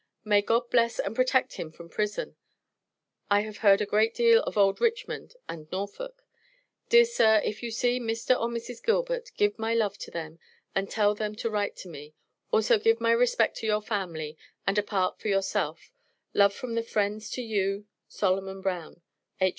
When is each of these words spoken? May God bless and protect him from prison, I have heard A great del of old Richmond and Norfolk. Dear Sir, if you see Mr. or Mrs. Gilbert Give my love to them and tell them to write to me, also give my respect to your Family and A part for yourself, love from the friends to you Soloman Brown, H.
May 0.25 0.41
God 0.41 0.67
bless 0.71 0.97
and 0.97 1.15
protect 1.15 1.57
him 1.57 1.71
from 1.71 1.87
prison, 1.87 2.35
I 3.29 3.41
have 3.41 3.57
heard 3.57 3.81
A 3.81 3.85
great 3.85 4.15
del 4.15 4.41
of 4.45 4.57
old 4.57 4.81
Richmond 4.81 5.35
and 5.47 5.71
Norfolk. 5.71 6.23
Dear 6.89 7.05
Sir, 7.05 7.39
if 7.45 7.61
you 7.61 7.69
see 7.69 7.99
Mr. 7.99 8.31
or 8.35 8.47
Mrs. 8.47 8.83
Gilbert 8.83 9.29
Give 9.37 9.59
my 9.59 9.75
love 9.75 9.99
to 9.99 10.09
them 10.09 10.39
and 10.73 10.89
tell 10.89 11.13
them 11.13 11.35
to 11.35 11.51
write 11.51 11.75
to 11.75 11.87
me, 11.87 12.15
also 12.51 12.79
give 12.79 12.99
my 12.99 13.11
respect 13.11 13.57
to 13.57 13.67
your 13.67 13.79
Family 13.83 14.39
and 14.65 14.79
A 14.79 14.81
part 14.81 15.19
for 15.19 15.27
yourself, 15.27 15.91
love 16.33 16.55
from 16.55 16.73
the 16.73 16.81
friends 16.81 17.29
to 17.33 17.43
you 17.43 17.85
Soloman 18.09 18.63
Brown, 18.63 19.03
H. 19.39 19.49